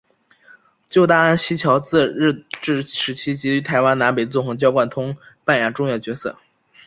[0.87, 6.39] 旧大安溪桥自日治时期即于台湾南北纵贯交通扮演重要角色。